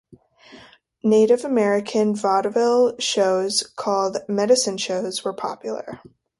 Native 1.03 1.45
American 1.45 2.15
vaudeville 2.15 2.97
shows, 2.97 3.61
called 3.75 4.17
"medicine 4.27 4.77
shows", 4.77 5.23
were 5.23 5.31
popular. 5.31 6.01